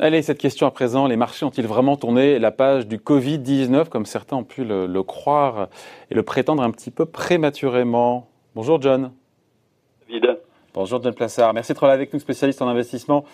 [0.00, 4.06] Allez, cette question à présent, les marchés ont-ils vraiment tourné la page du Covid-19 comme
[4.06, 5.68] certains ont pu le, croire
[6.10, 8.28] et le prétendre un petit peu prématurément?
[8.56, 9.12] Bonjour John.
[10.08, 10.38] David.
[10.74, 13.24] Bonjour John Plassard, merci d'être là avec nous, spécialiste en investissement.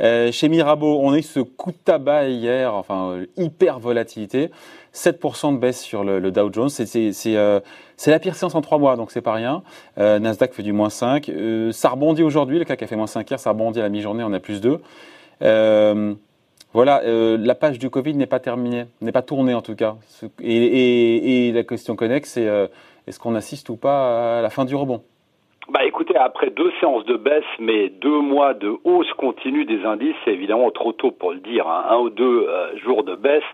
[0.00, 4.50] Euh, chez Mirabeau, on a eu ce coup de tabac hier, enfin euh, hyper volatilité,
[4.94, 7.60] 7% de baisse sur le, Dow Jones, euh,
[7.96, 9.62] c'est la pire séance en trois mois, donc c'est pas rien.
[9.96, 11.30] Nasdaq fait du moins 5,
[11.72, 14.24] ça rebondit aujourd'hui, le CAC a fait moins 5 hier, ça rebondit à la mi-journée,
[14.24, 14.80] on a plus 2.
[15.42, 16.14] Euh,
[16.72, 19.96] voilà, la page du Covid n'est pas terminée, n'est pas tournée en tout cas.
[20.42, 22.48] Et, la question connexe, c'est
[23.06, 25.02] est-ce qu'on assiste ou pas à la fin du rebond?
[25.68, 30.16] Bah écoutez, après deux séances de baisse, mais deux mois de hausse continue des indices,
[30.24, 31.68] c'est évidemment trop tôt pour le dire.
[31.68, 31.84] Hein.
[31.88, 32.48] Un ou deux
[32.84, 33.44] jours de baisse,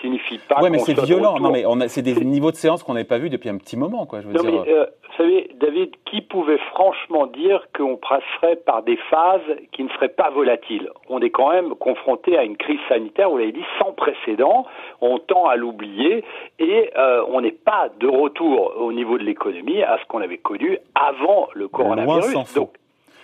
[0.00, 0.60] signifie pas.
[0.60, 1.38] Ouais, mais c'est violent.
[1.38, 4.06] Non, mais c'est des niveaux de séance qu'on n'avait pas vu depuis un petit moment,
[4.06, 4.20] quoi.
[4.20, 4.62] Je veux non, dire.
[4.66, 9.40] Mais, euh, vous savez, David, qui pouvait franchement dire qu'on passerait par des phases
[9.72, 10.90] qui ne seraient pas volatiles?
[11.08, 14.66] On est quand même confronté à une crise sanitaire, vous l'avez dit, sans précédent.
[15.00, 16.22] On tend à l'oublier
[16.58, 20.38] et euh, on n'est pas de retour au niveau de l'économie à ce qu'on avait
[20.38, 22.54] connu avant le coronavirus.
[22.54, 22.70] Donc,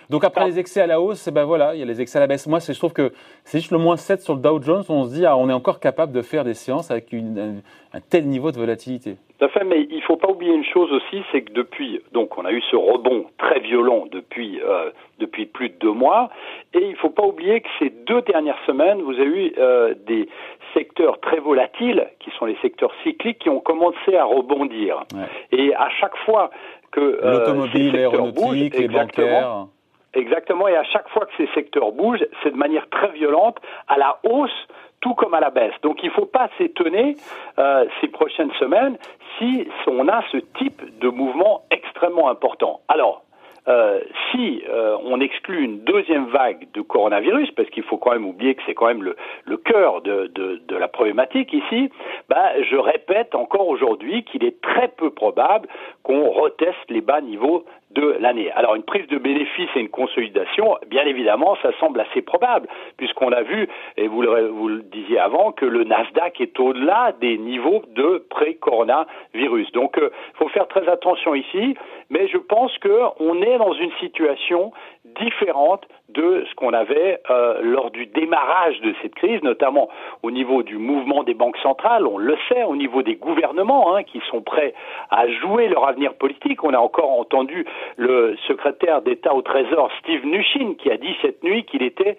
[0.09, 2.21] donc après les excès à la hausse, ben voilà, il y a les excès à
[2.21, 2.47] la baisse.
[2.47, 3.11] Moi, je trouve que
[3.43, 5.53] c'est juste le moins 7 sur le Dow Jones, on se dit, ah, on est
[5.53, 7.61] encore capable de faire des séances avec une,
[7.93, 9.17] un, tel niveau de volatilité.
[9.39, 12.01] Tout à fait, mais il ne faut pas oublier une chose aussi, c'est que depuis,
[12.11, 16.29] donc on a eu ce rebond très violent depuis, euh, depuis plus de deux mois,
[16.73, 19.93] et il ne faut pas oublier que ces deux dernières semaines, vous avez eu euh,
[20.05, 20.27] des
[20.73, 25.03] secteurs très volatiles, qui sont les secteurs cycliques, qui ont commencé à rebondir.
[25.51, 26.49] Et à chaque fois
[26.91, 29.67] que euh, l'automobile, l'aéronautique, les bancaires
[30.13, 33.97] Exactement, et à chaque fois que ces secteurs bougent, c'est de manière très violente, à
[33.97, 34.67] la hausse,
[35.01, 35.73] tout comme à la baisse.
[35.81, 37.17] Donc il ne faut pas s'étonner
[37.59, 38.97] euh, ces prochaines semaines
[39.37, 42.81] si on a ce type de mouvement extrêmement important.
[42.87, 43.23] Alors,
[43.67, 48.25] euh, si euh, on exclut une deuxième vague de coronavirus, parce qu'il faut quand même
[48.25, 51.89] oublier que c'est quand même le, le cœur de, de, de, la problématique ici,
[52.27, 55.69] bah, je répète encore aujourd'hui qu'il est très peu probable
[56.03, 58.51] qu'on reteste les bas niveaux de l'année.
[58.51, 62.67] Alors une prise de bénéfice et une consolidation, bien évidemment, ça semble assez probable,
[62.97, 63.67] puisqu'on a vu,
[63.97, 68.25] et vous le, vous le disiez avant, que le Nasdaq est au-delà des niveaux de
[68.29, 69.71] pré-coronavirus.
[69.73, 71.75] Donc il euh, faut faire très attention ici,
[72.09, 74.71] mais je pense qu'on est dans une situation
[75.05, 79.89] différente de ce qu'on avait euh, lors du démarrage de cette crise, notamment
[80.21, 84.03] au niveau du mouvement des banques centrales, on le sait, au niveau des gouvernements hein,
[84.03, 84.73] qui sont prêts
[85.09, 86.63] à jouer leur avenir politique.
[86.63, 87.65] On a encore entendu
[87.97, 92.17] le secrétaire d'État au Trésor, Steve Mnuchin, qui a dit cette nuit qu'il était,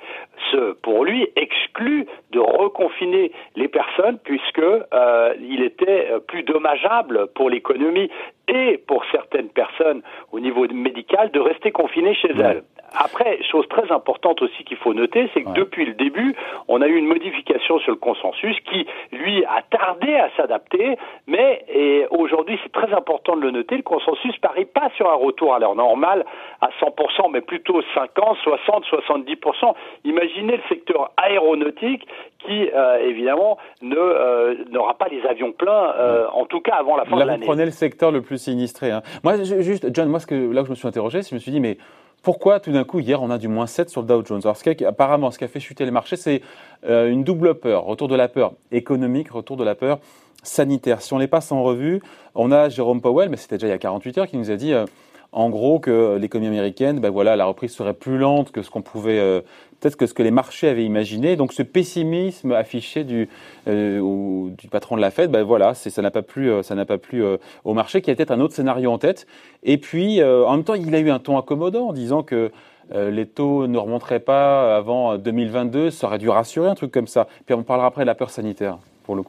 [0.50, 7.48] ce, pour lui, exclu de reconfiner les personnes puisque euh, il était plus dommageable pour
[7.48, 8.10] l'économie
[8.48, 10.02] et pour certaines personnes
[10.32, 12.62] au niveau médical de rester confinées chez elles.
[12.96, 16.36] Après, chose très importante aussi qu'il faut noter, c'est que depuis le début,
[16.68, 20.96] on a eu une modification sur le consensus qui, lui, a tardé à s'adapter,
[21.26, 21.64] mais
[22.10, 25.58] aujourd'hui, c'est très important de le noter, le consensus parie pas sur un retour à
[25.58, 26.24] l'heure normale
[26.60, 29.74] à 100%, mais plutôt 50, 60, 70%.
[30.04, 32.06] Imaginez le secteur aéronautique
[32.46, 36.96] qui, euh, évidemment, ne euh, n'aura pas les avions pleins, euh, en tout cas avant
[36.96, 37.38] la fin de l'année.
[37.38, 38.90] Vous prenez le secteur le plus sinistré.
[38.90, 39.02] Hein.
[39.22, 41.50] Moi, juste, John, moi, ce que, là où je me suis interrogé, je me suis
[41.50, 41.78] dit, mais
[42.24, 44.40] pourquoi tout d'un coup, hier, on a du moins 7 sur le Dow Jones?
[44.42, 46.40] Alors, ce apparemment, ce qui a fait chuter les marchés, c'est
[46.86, 47.84] euh, une double peur.
[47.84, 50.00] Retour de la peur économique, retour de la peur
[50.42, 51.02] sanitaire.
[51.02, 52.02] Si on les passe en revue,
[52.34, 54.56] on a Jérôme Powell, mais c'était déjà il y a 48 heures, qui nous a
[54.56, 54.86] dit euh,
[55.34, 58.82] en gros que l'économie américaine, ben voilà, la reprise serait plus lente que ce qu'on
[58.82, 59.40] pouvait, euh,
[59.80, 61.34] peut-être que ce que les marchés avaient imaginé.
[61.34, 63.28] Donc ce pessimisme affiché du,
[63.66, 66.98] euh, patron de la Fed, ben voilà, ça n'a pas plu, euh, ça n'a pas
[66.98, 67.24] plu
[67.64, 69.26] au marché, qui a peut-être un autre scénario en tête.
[69.64, 72.52] Et puis en même temps, il a eu un ton accommodant en disant que
[72.92, 77.26] les taux ne remonteraient pas avant 2022, ça aurait dû rassurer un truc comme ça.
[77.44, 78.78] Puis on parlera après de la peur sanitaire.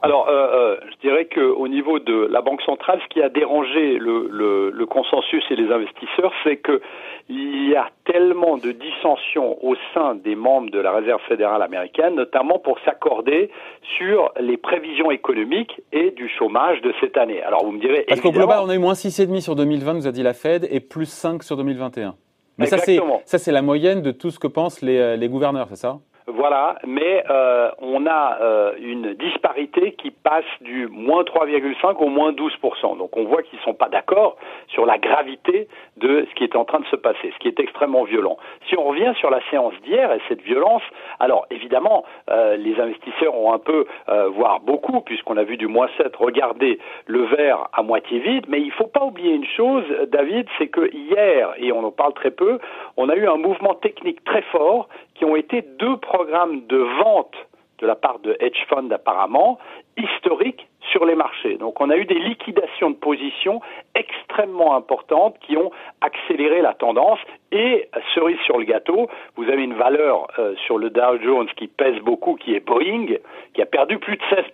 [0.02, 3.98] Alors, euh, euh, je dirais qu'au niveau de la Banque centrale, ce qui a dérangé
[3.98, 10.14] le, le, consensus et les investisseurs, c'est qu'il y a tellement de dissensions au sein
[10.14, 13.50] des membres de la Réserve fédérale américaine, notamment pour s'accorder
[13.98, 17.42] sur les prévisions économiques et du chômage de cette année.
[17.42, 18.06] Alors, vous me direz...
[18.08, 20.66] Parce qu'au global, on a eu moins 6,5 sur 2020, nous a dit la Fed,
[20.70, 22.14] et plus 5 sur 2021.
[22.58, 25.98] Mais ça, c'est la moyenne de tout ce que pensent les, les gouverneurs, c'est ça?
[26.28, 32.32] Voilà, mais euh, on a euh, une disparité qui passe du moins 3,5 au moins
[32.32, 32.98] 12%.
[32.98, 34.36] Donc on voit qu'ils ne sont pas d'accord
[34.66, 35.68] sur la gravité
[35.98, 38.38] de ce qui est en train de se passer, ce qui est extrêmement violent.
[38.68, 40.82] Si on revient sur la séance d'hier et cette violence,
[41.20, 43.86] alors évidemment, euh, les investisseurs ont un peu,
[44.34, 48.60] voire beaucoup, puisqu'on a vu du moins 7, regarder le verre à moitié vide, mais
[48.60, 52.14] il ne faut pas oublier une chose, David, c'est que hier, et on en parle
[52.14, 52.58] très peu,
[52.96, 57.34] on a eu un mouvement technique très fort qui ont été deux programmes de vente
[57.78, 59.58] de la part de hedge funds apparemment
[59.98, 61.58] historiques sur les marchés.
[61.58, 63.60] Donc on a eu des liquidations de positions
[63.94, 65.70] extrêmement importantes qui ont
[66.00, 67.18] accéléré la tendance
[67.52, 71.66] et cerise sur le gâteau, vous avez une valeur euh, sur le Dow Jones qui
[71.66, 73.08] pèse beaucoup qui est Boeing
[73.52, 74.44] qui a perdu plus de 16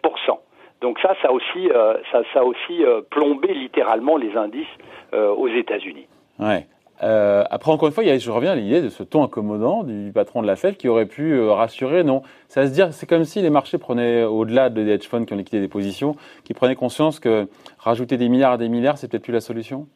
[0.81, 4.75] donc ça, ça a aussi, euh, ça, a aussi euh, plombé littéralement les indices
[5.13, 6.07] aux États-Unis.
[6.39, 6.65] Ouais.
[7.03, 9.83] Euh, après, encore une fois, il y je reviens à l'idée de ce ton accommodant
[9.83, 12.05] du patron de la Fed qui aurait pu euh, rassurer.
[12.05, 15.33] Non, ça se dire, c'est comme si les marchés prenaient, au-delà des hedge funds qui
[15.33, 16.15] ont liquidé des positions,
[16.45, 19.87] qui prenaient conscience que rajouter des milliards à des milliards, c'est peut-être plus la solution.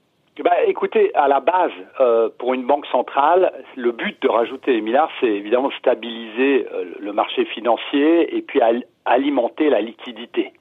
[0.44, 4.80] Bah, écoutez, à la base, euh, pour une banque centrale, le but de rajouter des
[4.82, 8.60] milliards, c'est évidemment stabiliser euh, le marché financier et puis
[9.06, 10.52] alimenter la liquidité.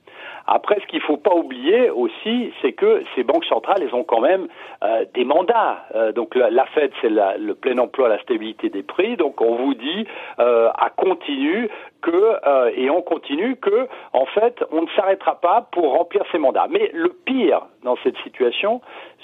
[0.47, 4.03] Après, ce qu'il ne faut pas oublier aussi, c'est que ces banques centrales, elles ont
[4.03, 4.47] quand même
[4.83, 5.85] euh, des mandats.
[5.95, 9.17] Euh, donc la, Fed, c'est le plein emploi, la stabilité des prix.
[9.17, 10.07] Donc on vous dit
[10.39, 11.69] euh, à continu
[12.01, 12.35] que
[12.75, 16.67] et on continue que en fait on ne s'arrêtera pas pour remplir ces mandats.
[16.69, 18.81] Mais le pire dans cette situation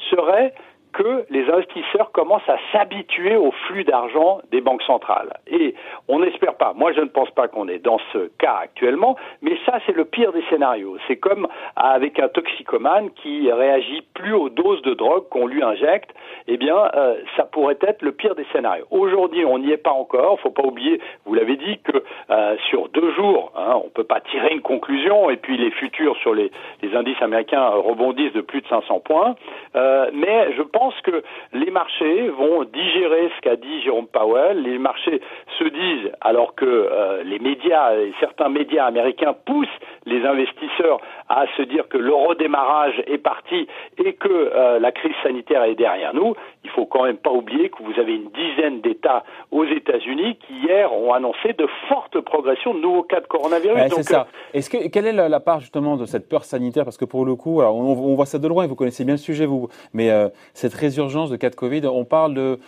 [0.10, 0.54] serait
[0.94, 5.34] que les investisseurs commencent à s'habituer au flux d'argent des banques centrales.
[5.48, 5.76] Et
[6.08, 9.58] on n'espère pas, moi je ne pense pas qu'on est dans ce cas actuellement, mais
[9.66, 10.98] ça c'est le pire des scénarios.
[11.08, 16.12] C'est comme avec un toxicomane qui réagit plus aux doses de drogue qu'on lui injecte,
[16.48, 18.86] eh bien euh, ça pourrait être le pire des scénarios.
[18.92, 22.90] Aujourd'hui on n'y est pas encore, faut pas oublier, vous l'avez dit, que euh, sur
[22.90, 26.52] deux jours, hein, on peut pas tirer une conclusion, et puis les futurs sur les,
[26.82, 29.36] les indices américains rebondissent de plus de 500 points,
[29.76, 31.22] euh, mais je pense pense que
[31.54, 34.64] les marchés vont digérer ce qu'a dit Jérôme Powell.
[34.64, 35.22] Les marchés
[35.60, 39.68] se disent, alors que euh, les médias et certains médias américains poussent
[40.08, 41.00] les investisseurs
[41.30, 43.68] à se dire que le redémarrage est parti
[44.04, 46.34] et que euh, la crise sanitaire est derrière nous,
[46.64, 50.54] il faut quand même pas oublier que vous avez une dizaine d'États aux États-Unis qui
[50.66, 53.94] hier ont annoncé de fortes progressions de nouveaux cas de coronavirus.
[53.96, 54.22] c'est ça.
[54.22, 56.86] Euh, Est-ce que quelle est la, part justement de cette peur sanitaire?
[56.86, 58.66] Parce que pour le coup, alors on, voit ça de loin.
[58.66, 60.10] Vous connaissez bien le sujet, vous, mais
[60.54, 61.86] cette résurgence de cas de Covid.
[61.88, 62.60] On parle de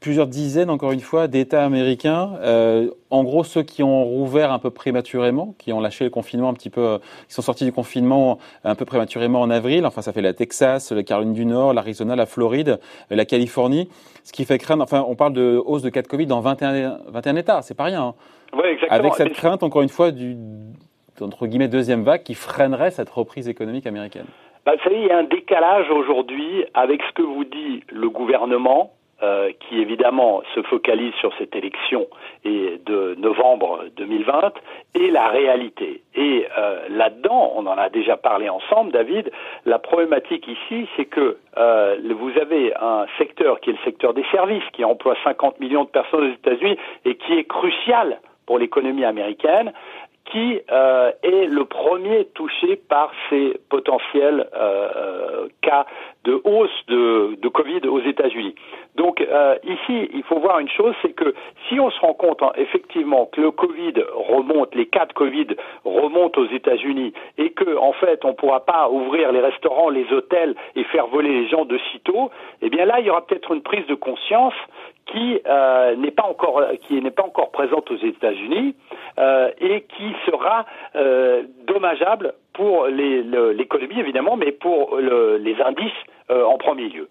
[0.00, 2.32] plusieurs dizaines, encore une fois, d'États américains.
[2.42, 6.48] Euh, en gros, ceux qui ont rouvert un peu prématurément, qui ont lâché le confinement
[6.48, 9.86] un petit peu, qui sont sortis du confinement un peu prématurément en avril.
[9.86, 12.78] Enfin, ça fait la Texas, la Caroline du Nord, l'Arizona, la Floride,
[13.10, 13.88] la Californie.
[14.24, 16.98] Ce qui fait craindre, enfin, on parle de hausse de cas de Covid dans 21,
[17.08, 17.62] 21 États.
[17.62, 18.02] C'est pas rien.
[18.02, 18.14] Hein.
[18.70, 18.90] exactement.
[18.90, 20.36] Avec cette crainte, encore une fois, du,
[21.20, 24.26] entre guillemets, deuxième vague qui freinerait cette reprise économique américaine.
[24.68, 28.10] Bah, vous savez, il y a un décalage aujourd'hui avec ce que vous dit le
[28.10, 28.92] gouvernement,
[29.22, 32.06] euh, qui évidemment se focalise sur cette élection
[32.44, 34.52] et de novembre 2020
[34.94, 36.02] et la réalité.
[36.14, 39.30] Et euh, là-dedans, on en a déjà parlé ensemble, David.
[39.64, 44.26] La problématique ici, c'est que euh, vous avez un secteur qui est le secteur des
[44.30, 46.76] services, qui emploie 50 millions de personnes aux États-Unis
[47.06, 49.72] et qui est crucial pour l'économie américaine
[50.30, 55.86] qui euh, est le premier touché par ces potentiels euh, euh, cas
[56.24, 58.54] de hausse de, de Covid aux États-Unis.
[58.96, 59.24] Donc
[59.64, 61.32] ici, il faut voir une chose, c'est que
[61.68, 65.46] si on se rend compte hein, effectivement que le Covid remonte, les cas de Covid
[65.84, 70.12] remontent aux États-Unis et que en fait on ne pourra pas ouvrir les restaurants, les
[70.12, 72.30] hôtels et faire voler les gens de sitôt,
[72.60, 74.54] eh bien là il y aura peut-être une prise de conscience
[75.08, 78.74] qui euh, n'est pas encore qui n'est pas encore présente aux États-Unis
[79.18, 85.92] euh, et qui sera euh, dommageable pour l'économie évidemment, mais pour les indices
[86.28, 87.08] en premier lieu.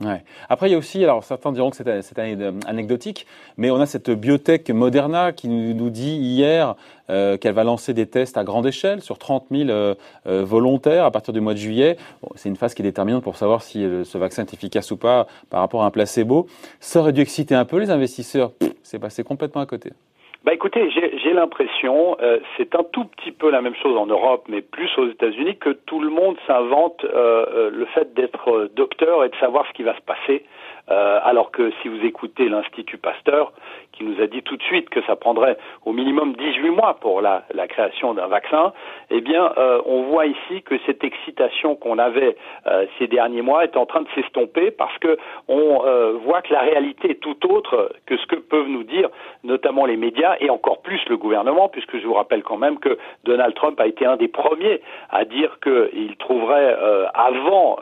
[0.00, 0.22] Ouais.
[0.48, 2.18] Après, il y a aussi, alors certains diront que c'est
[2.66, 3.26] anecdotique,
[3.58, 6.74] mais on a cette biotech Moderna qui nous, dit hier
[7.10, 9.94] euh, qu'elle va lancer des tests à grande échelle sur 30 000 euh,
[10.26, 11.98] euh, volontaires à partir du mois de juillet.
[12.34, 15.26] c'est une phase qui est déterminante pour savoir si ce vaccin est efficace ou pas
[15.50, 16.46] par rapport à un placebo.
[16.80, 18.52] Ça aurait dû exciter un peu les investisseurs.
[18.82, 19.92] C'est passé complètement à côté.
[20.42, 24.46] Bah écoutez, j'ai l'impression, euh, c'est un tout petit peu la même chose en Europe,
[24.48, 29.22] mais plus aux États-Unis, que tout le monde s'invente euh, euh, le fait d'être docteur
[29.22, 30.46] et de savoir ce qui va se passer.
[30.90, 33.52] Euh, alors que si vous écoutez l'Institut Pasteur,
[34.00, 37.20] qui nous a dit tout de suite que ça prendrait au minimum 18 mois pour
[37.20, 38.72] la, création d'un vaccin,
[39.10, 42.34] eh bien, euh, on voit ici que cette excitation qu'on avait
[42.66, 45.80] euh, ces derniers mois est en train de s'estomper parce que on
[46.24, 49.08] voit que la réalité est tout autre que ce que peuvent nous dire
[49.44, 52.98] notamment les médias et encore plus le gouvernement, puisque je vous rappelle quand même que
[53.24, 54.80] Donald Trump a été un des premiers
[55.10, 56.76] à dire qu'il trouverait
[57.14, 57.78] avant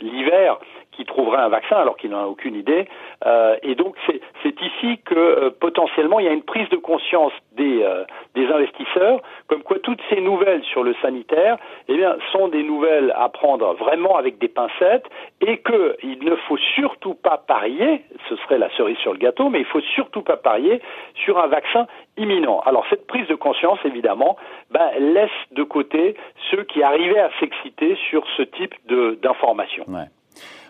[0.00, 0.58] l'hiver
[1.00, 2.86] qui trouverait un vaccin alors qu'il n'en a aucune idée.
[3.26, 7.32] Euh, et donc c'est ici que euh, potentiellement il y a une prise de conscience
[7.52, 8.04] des, euh,
[8.34, 11.56] des investisseurs, comme quoi toutes ces nouvelles sur le sanitaire,
[11.88, 15.06] eh bien, sont des nouvelles à prendre vraiment avec des pincettes,
[15.40, 19.60] et qu'il ne faut surtout pas parier, ce serait la cerise sur le gâteau, mais
[19.60, 20.80] il faut surtout pas parier
[21.14, 22.60] sur un vaccin imminent.
[22.60, 24.36] Alors cette prise de conscience, évidemment,
[24.70, 26.14] ben, laisse de côté
[26.50, 28.74] ceux qui arrivaient à s'exciter sur ce type
[29.22, 29.84] d'informations.
[29.88, 30.06] Ouais.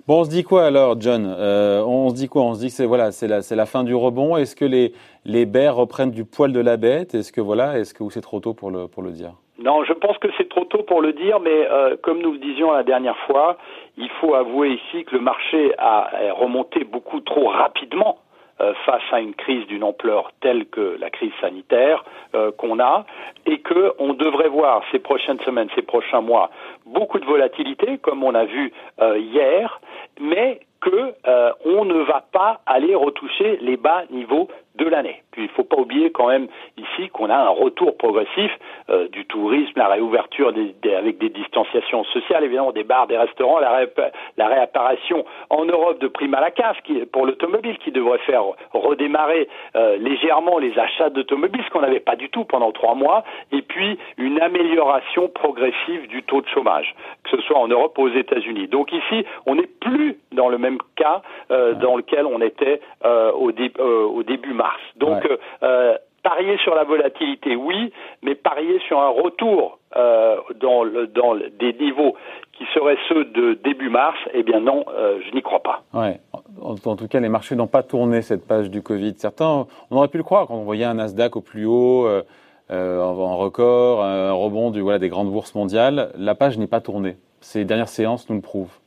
[0.07, 1.27] Bon, on se dit quoi alors, John?
[1.27, 2.43] Euh, On se dit quoi?
[2.43, 4.37] On se dit que c'est voilà, c'est la, la fin du rebond.
[4.37, 4.93] Est-ce que les
[5.25, 7.15] les reprennent du poil de la bête?
[7.15, 9.35] Est-ce que voilà, est-ce que c'est trop tôt pour le dire?
[9.63, 12.39] Non, je pense que c'est trop tôt pour le dire, mais euh, comme nous le
[12.39, 13.59] disions la dernière fois,
[13.99, 18.19] il faut avouer ici que le marché a remonté beaucoup trop rapidement
[18.85, 23.07] face à une crise d'une ampleur telle que la crise sanitaire euh, qu'on a
[23.47, 26.51] et que on devrait voir ces prochaines semaines, ces prochains mois
[26.87, 29.81] beaucoup de volatilité comme on a vu euh, hier,
[30.21, 31.13] mais que
[31.67, 35.23] on ne va pas aller retoucher les bas niveaux de l'année.
[35.33, 36.47] Puis il ne faut pas oublier quand même
[36.77, 38.51] ici qu'on a un retour progressif
[38.89, 43.59] euh, du tourisme, la réouverture des, avec des distanciations sociales, évidemment des bars, des restaurants,
[43.59, 43.87] la,
[44.37, 48.43] la réapparition en Europe de primes à la casse qui, pour l'automobile qui devrait faire
[48.73, 53.25] redémarrer euh, légèrement les achats d'automobiles, ce qu'on n'avait pas du tout pendant trois mois,
[53.53, 58.03] et puis une amélioration progressive du taux de chômage, que ce soit en Europe ou
[58.03, 58.69] aux États-Unis.
[58.69, 63.51] Donc ici, on n'est plus dans le même cas euh, dans lequel on était au,
[63.51, 64.81] au début mars.
[64.97, 65.27] Donc,
[65.63, 71.73] euh, parier sur la volatilité, oui, mais parier sur un retour euh, dans, dans des
[71.81, 72.15] niveaux
[72.53, 75.83] qui seraient ceux de début mars, eh bien non, euh, je n'y crois pas.
[75.95, 76.21] Ouais.
[76.61, 79.15] En, tout cas, les marchés n'ont pas tourné cette page du Covid.
[79.17, 82.07] Certains, on aurait pu le croire quand on voyait un Nasdaq au plus haut,
[82.69, 86.13] en record, un rebond du, voilà, des grandes bourses mondiales.
[86.19, 87.17] La page n'est pas tournée.
[87.41, 88.79] Ces dernières séances nous le prouvent.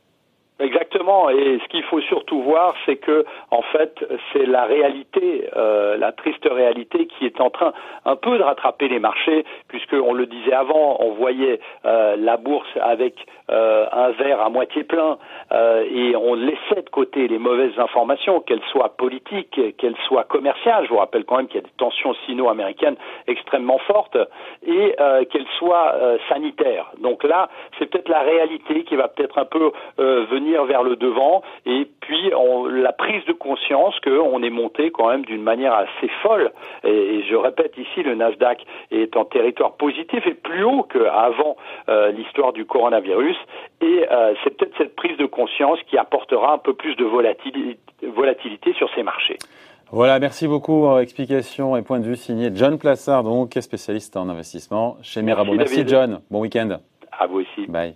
[0.60, 0.83] Exactement.
[1.30, 6.12] Et ce qu'il faut surtout voir, c'est que en fait, c'est la réalité, euh, la
[6.12, 7.72] triste réalité, qui est en train
[8.06, 12.36] un peu de rattraper les marchés, puisque on le disait avant, on voyait euh, la
[12.36, 13.14] bourse avec
[13.50, 15.18] euh, un verre à moitié plein,
[15.90, 20.84] et on laissait de côté les mauvaises informations, qu'elles soient politiques, qu'elles soient commerciales.
[20.84, 22.96] Je vous rappelle quand même qu'il y a des tensions sino-américaines
[23.26, 24.16] extrêmement fortes,
[24.66, 24.96] et
[25.30, 25.94] qu'elles soient
[26.28, 26.90] sanitaires.
[26.98, 31.42] Donc là, c'est peut-être la réalité qui va peut-être un peu venir vers le devant
[31.66, 36.08] et puis on, la prise de conscience qu'on est monté quand même d'une manière assez
[36.22, 36.52] folle.
[36.84, 41.56] Et, je répète ici, le Nasdaq est en territoire positif et plus haut qu'avant
[41.88, 43.36] euh, l'histoire du coronavirus.
[43.80, 47.78] Et euh, c'est peut-être cette prise de conscience qui apportera un peu plus de volatilité,
[48.02, 49.38] volatilité sur ces marchés.
[49.90, 50.98] Voilà, merci beaucoup.
[50.98, 55.54] Explication et point de vue signé John Plassard, donc spécialiste en investissement chez Mirabeau.
[55.54, 56.20] Merci, merci John.
[56.30, 56.78] Bon week-end.
[57.12, 57.66] À vous aussi.
[57.68, 57.94] Bye.